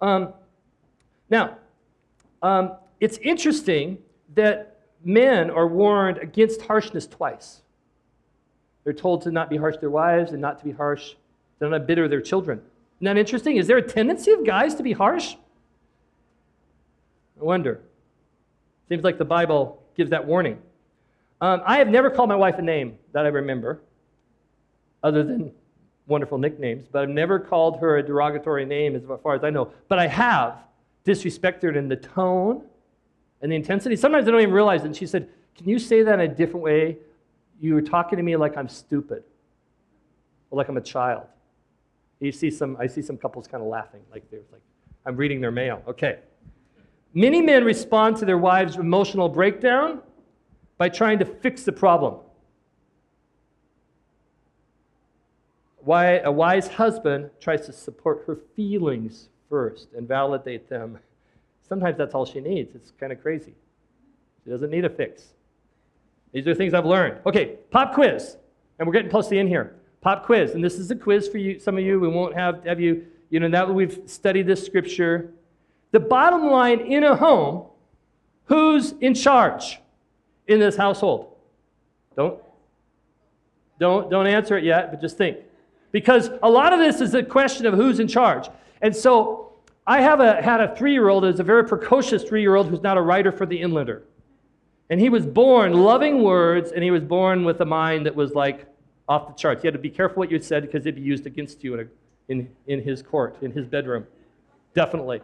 [0.00, 0.32] Um,
[1.30, 1.58] now,
[2.42, 3.98] um, it's interesting
[4.34, 7.62] that men are warned against harshness twice.
[8.84, 11.14] They're told to not be harsh to their wives and not to be harsh,
[11.60, 12.60] to not bitter their children.
[12.98, 13.56] Isn't that interesting?
[13.56, 15.34] Is there a tendency of guys to be harsh?
[17.40, 17.80] I wonder.
[18.88, 20.58] Seems like the Bible gives that warning.
[21.40, 23.80] Um, I have never called my wife a name that I remember,
[25.02, 25.52] other than
[26.08, 29.70] wonderful nicknames, but I've never called her a derogatory name as far as I know.
[29.88, 30.56] But I have
[31.04, 32.62] disrespected her in the tone
[33.40, 33.94] and the intensity.
[33.94, 34.86] Sometimes I don't even realize it.
[34.86, 36.98] And she said, Can you say that in a different way?
[37.60, 39.22] You were talking to me like I'm stupid
[40.50, 41.26] or like I'm a child.
[42.20, 44.62] You see some, I see some couples kind of laughing, like they're like,
[45.06, 45.82] I'm reading their mail.
[45.86, 46.18] Okay.
[47.14, 50.02] Many men respond to their wives' emotional breakdown
[50.78, 52.14] by trying to fix the problem.
[55.80, 60.98] Why a wise husband tries to support her feelings first and validate them.
[61.68, 62.74] Sometimes that's all she needs.
[62.74, 63.54] It's kind of crazy.
[64.44, 65.24] She doesn't need a fix.
[66.32, 67.18] These are things I've learned.
[67.26, 68.36] Okay, pop quiz.
[68.78, 69.76] And we're getting close to the end here.
[70.00, 70.52] Pop quiz.
[70.52, 71.98] And this is a quiz for you, some of you.
[71.98, 75.32] We won't have, have you, you know, now that we've studied this scripture.
[75.90, 77.66] The bottom line in a home,
[78.44, 79.80] who's in charge
[80.48, 81.36] in this household?
[82.16, 82.42] Don't,
[83.78, 85.38] don't, don't answer it yet, but just think.
[85.92, 88.48] Because a lot of this is a question of who's in charge.
[88.82, 89.52] And so
[89.86, 92.68] I have a, had a three year old who's a very precocious three year old
[92.68, 94.02] who's not a writer for the Inlander.
[94.90, 98.32] And he was born loving words, and he was born with a mind that was
[98.32, 98.66] like
[99.08, 99.62] off the charts.
[99.62, 101.80] You had to be careful what you said because it'd be used against you in,
[101.80, 104.06] a, in, in his court, in his bedroom.
[104.74, 105.20] Definitely.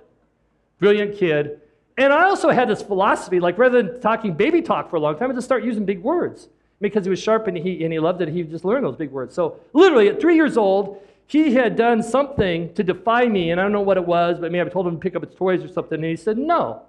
[0.79, 1.61] brilliant kid.
[1.97, 5.17] And I also had this philosophy, like rather than talking baby talk for a long
[5.17, 6.49] time, I just start using big words.
[6.81, 9.11] Because he was sharp and he, and he loved it, he just learned those big
[9.11, 9.35] words.
[9.35, 13.63] So literally at three years old, he had done something to defy me, and I
[13.63, 15.65] don't know what it was, but maybe I told him to pick up his toys
[15.65, 16.83] or something, and he said, no.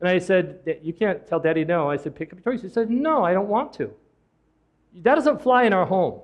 [0.00, 1.88] And I said, you can't tell daddy no.
[1.88, 2.62] I said, pick up your toys.
[2.62, 3.90] He said, no, I don't want to.
[4.96, 6.20] That doesn't fly in our home.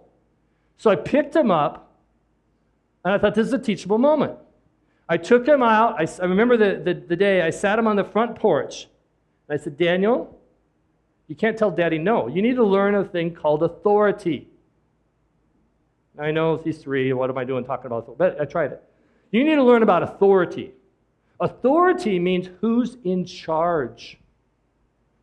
[0.76, 1.94] So I picked him up,
[3.04, 4.34] and I thought this is a teachable moment.
[5.08, 6.00] I took him out.
[6.00, 8.88] I, I remember the, the, the, day I sat him on the front porch.
[9.48, 10.38] And I said, Daniel,
[11.28, 12.28] you can't tell daddy no.
[12.28, 14.48] You need to learn a thing called authority.
[16.18, 17.12] I know he's three.
[17.12, 18.16] What am I doing talking about?
[18.18, 18.82] But I tried it.
[19.30, 20.72] You need to learn about authority.
[21.40, 24.18] Authority means who's in charge.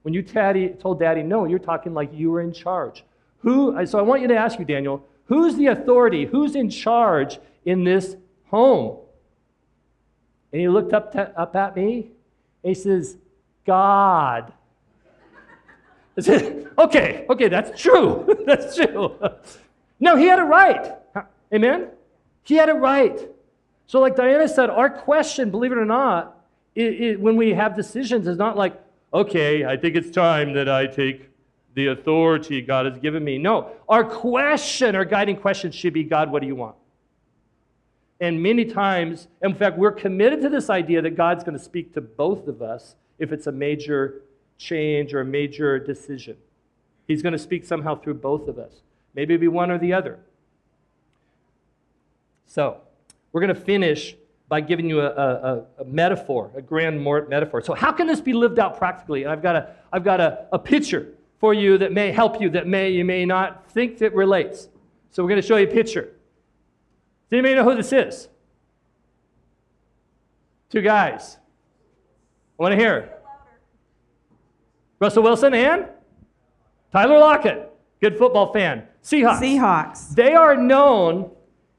[0.02, 3.04] When you daddy, told daddy no, you're talking like you were in charge.
[3.40, 6.26] Who, so I want you to ask you, Daniel, who's the authority?
[6.26, 8.16] Who's in charge in this
[8.48, 8.98] home?
[10.52, 12.12] And he looked up, to, up at me
[12.64, 13.18] and he says,
[13.66, 14.52] God.
[16.18, 18.38] I said, okay, okay, that's true.
[18.46, 19.16] that's true.
[20.00, 20.94] no, he had it right.
[21.54, 21.90] Amen?
[22.44, 23.30] He had it right.
[23.88, 26.38] So, like Diana said, our question, believe it or not,
[26.76, 28.80] it, it, when we have decisions, is not like,
[29.14, 31.30] okay, I think it's time that I take
[31.74, 33.38] the authority God has given me.
[33.38, 36.76] No, our question, our guiding question should be God, what do you want?
[38.22, 41.94] And many times, in fact, we're committed to this idea that God's going to speak
[41.94, 44.22] to both of us if it's a major
[44.58, 46.36] change or a major decision.
[47.08, 48.82] He's going to speak somehow through both of us.
[49.16, 50.20] Maybe it'll be one or the other.
[52.46, 52.82] So,
[53.32, 54.16] we're going to finish
[54.48, 57.62] by giving you a, a, a, metaphor, a grand metaphor.
[57.62, 59.24] So, how can this be lived out practically?
[59.24, 62.50] And I've got a, I've got a, a picture for you that may help you,
[62.50, 64.68] that may you may not think that relates.
[65.12, 66.12] So, we're going to show you a picture.
[67.30, 68.28] Does anybody know who this is?
[70.70, 71.38] Two guys.
[72.60, 73.14] I want to hear.
[75.00, 75.88] Russell Wilson and
[76.92, 77.72] Tyler Lockett.
[78.02, 78.84] Good football fan.
[79.04, 79.40] Seahawks.
[79.40, 80.16] Seahawks.
[80.16, 81.32] They are known,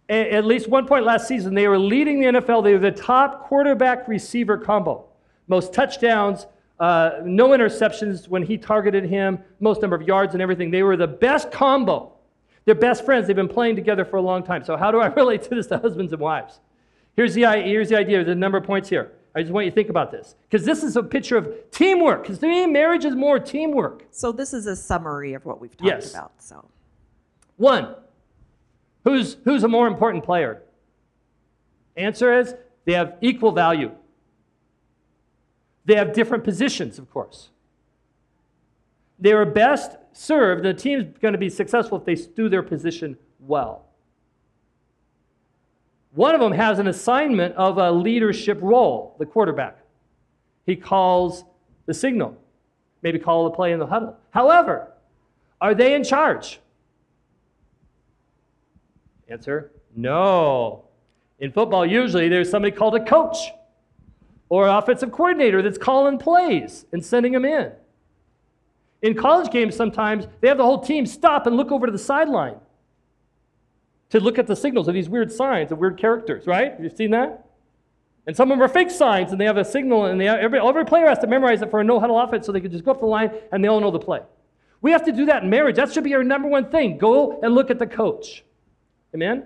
[0.08, 2.62] at least one point last season, they were leading the NFL.
[2.62, 5.06] They were the top quarterback receiver combo.
[5.48, 6.46] Most touchdowns,
[6.78, 10.70] uh, no interceptions when he targeted him, most number of yards and everything.
[10.70, 12.12] They were the best combo.
[12.64, 13.26] They're best friends.
[13.26, 14.64] They've been playing together for a long time.
[14.64, 16.60] So, how do I relate to this to husbands and wives?
[17.16, 18.18] Here's the, here's the idea.
[18.18, 19.12] There's a number of points here.
[19.34, 20.34] I just want you to think about this.
[20.48, 22.22] Because this is a picture of teamwork.
[22.22, 24.06] Because to me, marriage is more teamwork.
[24.10, 26.10] So, this is a summary of what we've talked yes.
[26.10, 26.32] about.
[26.38, 26.68] So,
[27.56, 27.94] One,
[29.04, 30.62] who's, who's a more important player?
[31.96, 33.92] Answer is they have equal value.
[35.84, 37.50] They have different positions, of course.
[39.18, 43.16] They are best served, the team's going to be successful if they do their position
[43.38, 43.86] well.
[46.12, 49.78] One of them has an assignment of a leadership role, the quarterback.
[50.66, 51.44] He calls
[51.86, 52.36] the signal,
[53.02, 54.16] maybe call the play in the huddle.
[54.30, 54.92] However,
[55.60, 56.60] are they in charge?
[59.28, 60.84] Answer no.
[61.38, 63.36] In football, usually there's somebody called a coach
[64.48, 67.72] or offensive coordinator that's calling plays and sending them in.
[69.02, 71.98] In college games, sometimes they have the whole team stop and look over to the
[71.98, 72.56] sideline
[74.10, 76.74] to look at the signals of these weird signs of weird characters, right?
[76.80, 77.46] You've seen that?
[78.26, 80.40] And some of them are fake signs, and they have a signal, and they have,
[80.40, 82.70] every, every player has to memorize it for a no huddle offense so they can
[82.70, 84.20] just go up the line and they all know the play.
[84.82, 85.76] We have to do that in marriage.
[85.76, 86.98] That should be our number one thing.
[86.98, 88.44] Go and look at the coach.
[89.14, 89.44] Amen?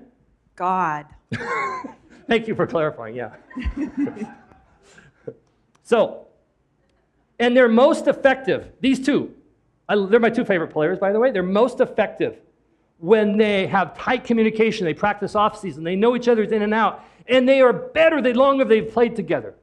[0.56, 1.06] God.
[2.26, 3.34] Thank you for clarifying, yeah.
[5.82, 6.26] so,
[7.38, 9.34] and they're most effective, these two,
[9.88, 11.30] I, they're my two favorite players, by the way.
[11.30, 12.38] They're most effective
[12.98, 14.84] when they have tight communication.
[14.84, 15.84] They practice off season.
[15.84, 17.04] They know each other's in and out.
[17.26, 19.54] And they are better the longer they've played together.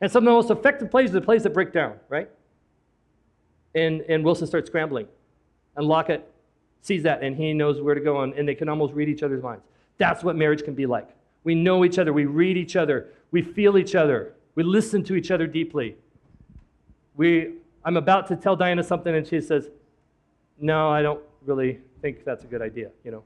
[0.00, 2.28] And some of the most effective plays are the plays that break down, right?
[3.74, 5.06] And, and Wilson starts scrambling.
[5.76, 6.28] And Lockett
[6.82, 9.22] sees that and he knows where to go and, and they can almost read each
[9.22, 9.64] other's minds.
[9.98, 11.08] That's what marriage can be like.
[11.44, 15.14] We know each other, we read each other, we feel each other, we listen to
[15.14, 15.96] each other deeply.
[17.16, 17.54] We
[17.86, 19.70] I'm about to tell Diana something, and she says,
[20.58, 23.22] No, I don't really think that's a good idea, you know.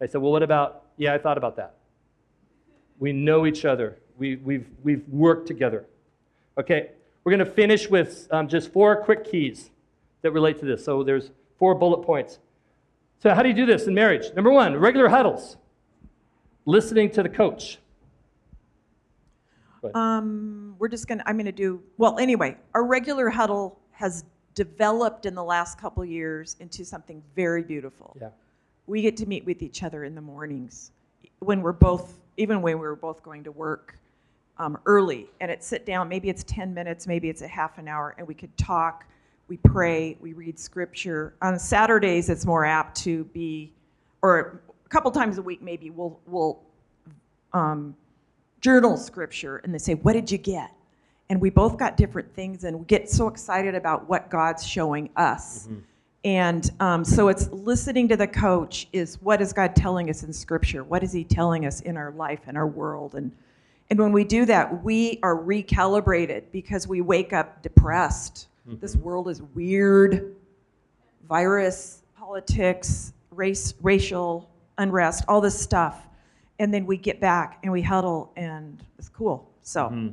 [0.00, 1.74] I said, Well, what about, yeah, I thought about that.
[2.98, 5.84] We know each other, we, we've, we've worked together.
[6.56, 6.92] Okay,
[7.22, 9.70] we're going to finish with um, just four quick keys
[10.22, 10.82] that relate to this.
[10.82, 12.38] So there's four bullet points.
[13.22, 14.32] So, how do you do this in marriage?
[14.34, 15.58] Number one, regular huddles,
[16.64, 17.78] listening to the coach.
[19.94, 21.22] Um, we're just gonna.
[21.26, 22.18] I'm gonna do well.
[22.18, 24.24] Anyway, our regular huddle has
[24.54, 28.16] developed in the last couple years into something very beautiful.
[28.20, 28.30] Yeah.
[28.86, 30.92] We get to meet with each other in the mornings
[31.40, 33.94] when we're both, even when we were both going to work.
[34.58, 36.08] um, early and it sit down.
[36.08, 39.04] Maybe it's 10 minutes, maybe it's a half an hour, and we could talk,
[39.48, 41.34] we pray, we read scripture.
[41.42, 43.72] On Saturdays, it's more apt to be,
[44.22, 46.60] or a couple times a week, maybe we'll, we'll
[47.52, 47.96] um,
[48.60, 50.72] journal scripture and they say, What did you get?
[51.30, 55.10] And we both got different things and we get so excited about what God's showing
[55.16, 55.68] us.
[56.24, 60.32] And um, so it's listening to the coach is what is God telling us in
[60.32, 60.82] scripture?
[60.84, 63.14] What is he telling us in our life and our world?
[63.14, 63.30] And,
[63.90, 68.48] and when we do that, we are recalibrated because we wake up depressed.
[68.80, 70.34] This world is weird.
[71.28, 76.07] Virus, politics, race, racial unrest, all this stuff.
[76.58, 79.48] And then we get back and we huddle and it's cool.
[79.62, 80.12] So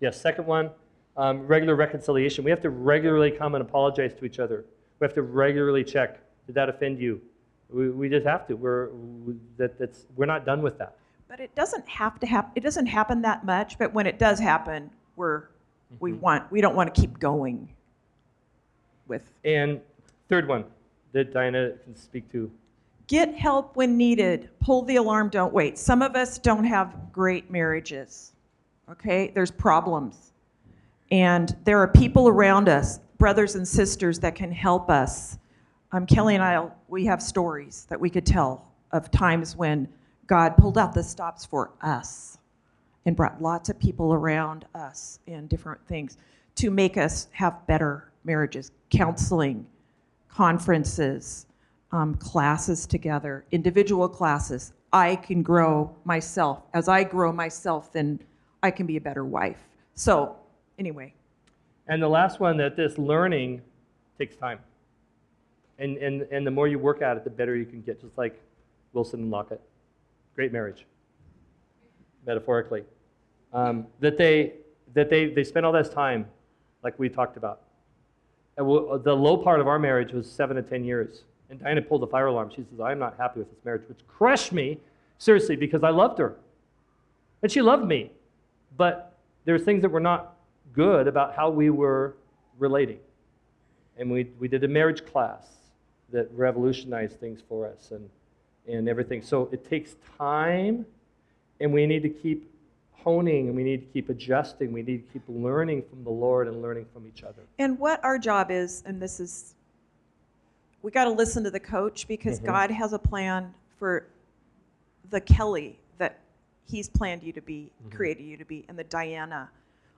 [0.00, 0.70] Yes, second one,
[1.16, 2.44] um, regular reconciliation.
[2.44, 4.64] We have to regularly come and apologize to each other.
[5.00, 7.22] We have to regularly check, did that offend you?
[7.70, 8.54] We, we just have to.
[8.54, 10.96] We're, we, that, that's, we're not done with that.
[11.28, 12.52] But it doesn't have to happen.
[12.54, 13.78] It doesn't happen that much.
[13.78, 15.44] But when it does happen, we're
[16.00, 17.68] we want we don't want to keep going
[19.06, 19.80] with And
[20.28, 20.64] third one
[21.12, 22.50] that Diana can speak to.
[23.06, 24.50] Get help when needed.
[24.60, 25.28] Pull the alarm.
[25.28, 25.78] Don't wait.
[25.78, 28.32] Some of us don't have great marriages.
[28.90, 30.32] Okay, there's problems,
[31.10, 35.38] and there are people around us, brothers and sisters, that can help us.
[35.92, 39.88] Um, Kelly and I, we have stories that we could tell of times when
[40.26, 42.38] God pulled out the stops for us
[43.06, 46.18] and brought lots of people around us and different things
[46.56, 48.70] to make us have better marriages.
[48.90, 49.66] Counseling,
[50.28, 51.46] conferences,
[51.94, 54.72] um, classes together, individual classes.
[54.92, 56.64] I can grow myself.
[56.74, 58.18] As I grow myself, then
[58.64, 59.68] I can be a better wife.
[59.94, 60.36] So,
[60.76, 61.14] anyway,
[61.86, 63.62] And the last one that this learning
[64.18, 64.58] takes time.
[65.78, 68.18] And, and, and the more you work at it, the better you can get, just
[68.18, 68.40] like
[68.92, 69.60] Wilson and Lockett.
[70.34, 70.86] Great marriage,
[72.26, 72.82] metaphorically.
[73.52, 74.54] Um, that they,
[74.94, 76.26] that they, they spent all this time,
[76.82, 77.60] like we talked about.
[78.56, 78.66] And
[79.04, 81.22] the low part of our marriage was seven to 10 years.
[81.50, 82.50] And Diana pulled the fire alarm.
[82.50, 84.78] She says, I'm not happy with this marriage, which crushed me,
[85.18, 86.36] seriously, because I loved her.
[87.42, 88.10] And she loved me.
[88.76, 89.14] But
[89.44, 90.36] there were things that were not
[90.72, 92.14] good about how we were
[92.58, 92.98] relating.
[93.98, 95.46] And we, we did a marriage class
[96.10, 98.08] that revolutionized things for us and,
[98.66, 99.22] and everything.
[99.22, 100.86] So it takes time,
[101.60, 102.50] and we need to keep
[102.92, 104.72] honing, and we need to keep adjusting.
[104.72, 107.42] We need to keep learning from the Lord and learning from each other.
[107.58, 109.54] and what our job is, and this is,
[110.84, 112.44] we got to listen to the coach because Mhm.
[112.44, 114.06] God has a plan for
[115.08, 116.20] the Kelly that
[116.66, 119.50] He's planned you to be, created you to be, and the Diana.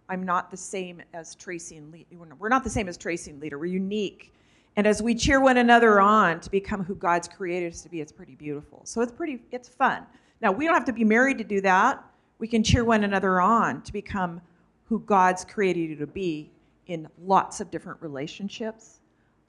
[0.09, 2.07] I'm not the same as Tracy and Lee.
[2.39, 3.59] We're not the same as Tracy and Leader.
[3.59, 4.33] We're unique.
[4.77, 8.01] And as we cheer one another on to become who God's created us to be,
[8.01, 8.83] it's pretty beautiful.
[8.85, 10.07] So it's pretty, it's fun.
[10.41, 12.05] Now, we don't have to be married to do that.
[12.39, 14.41] We can cheer one another on to become
[14.85, 16.53] who God's created you to be
[16.87, 19.01] in lots of different relationships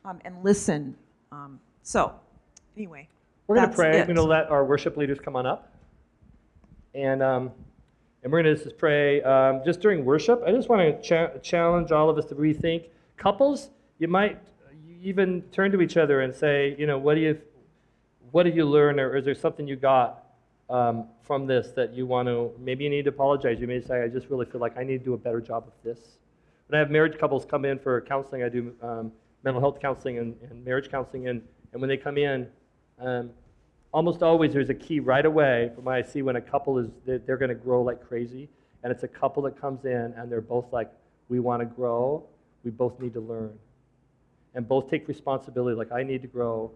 [0.04, 0.98] um, and listen.
[1.32, 2.14] Um, so,
[2.76, 3.08] anyway.
[3.48, 3.92] We're going to pray.
[3.92, 4.00] it.
[4.00, 5.74] We're going to let our worship leaders come on up.
[6.94, 7.52] And, um,
[8.24, 9.22] and we're going to just pray.
[9.22, 12.88] Um, just during worship, I just want to cha- challenge all of us to rethink.
[13.16, 13.70] Couples,
[14.00, 14.40] you might
[15.02, 17.40] even turn to each other and say, you know, what do you,
[18.32, 20.26] what did you learn, or is there something you got
[20.70, 22.52] um, from this that you want to?
[22.60, 23.62] Maybe you need to apologize.
[23.62, 25.66] You may say, I just really feel like I need to do a better job
[25.68, 26.18] of this.
[26.68, 29.12] When I have marriage couples come in for counseling, I do um,
[29.48, 31.42] mental health counseling and, and marriage counseling, and,
[31.72, 32.48] and when they come in,
[33.00, 33.30] um,
[33.94, 36.90] almost always there's a key right away from what I see when a couple is
[37.06, 38.50] they're, they're going to grow like crazy,
[38.84, 40.92] and it's a couple that comes in and they're both like,
[41.30, 42.26] we want to grow,
[42.66, 43.58] we both need to learn,
[44.54, 45.78] and both take responsibility.
[45.78, 46.72] Like I need to grow.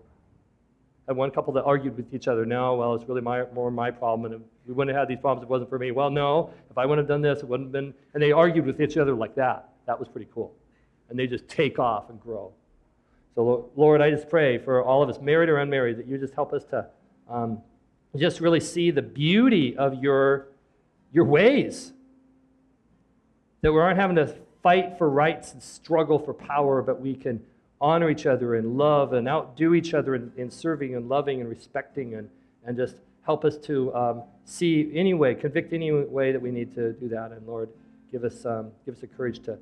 [1.07, 2.45] Had one couple that argued with each other.
[2.45, 5.43] No, well, it's really my, more my problem, and we wouldn't have had these problems
[5.43, 5.91] if it wasn't for me.
[5.91, 7.93] Well, no, if I wouldn't have done this, it wouldn't have been.
[8.13, 9.69] And they argued with each other like that.
[9.87, 10.53] That was pretty cool,
[11.09, 12.53] and they just take off and grow.
[13.35, 16.33] So, Lord, I just pray for all of us, married or unmarried, that you just
[16.33, 16.85] help us to
[17.29, 17.61] um,
[18.15, 20.47] just really see the beauty of your,
[21.13, 21.93] your ways.
[23.61, 27.41] That we aren't having to fight for rights and struggle for power, but we can
[27.79, 31.49] honor each other and love and outdo each other in, in serving and loving and
[31.49, 32.29] respecting and,
[32.65, 36.73] and just help us to um, see any way, convict any way that we need
[36.75, 37.31] to do that.
[37.31, 37.69] And Lord,
[38.11, 39.57] give us, um, give us the courage to,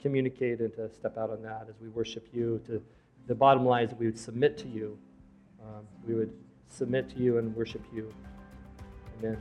[0.00, 2.60] communicate and to step out on that as we worship you.
[2.66, 2.82] To
[3.26, 4.98] the bottom line is that we would submit to you.
[5.62, 6.32] Um, we would
[6.68, 8.12] submit to you and worship you.
[9.18, 9.40] Amen.